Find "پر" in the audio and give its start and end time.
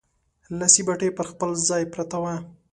1.17-1.25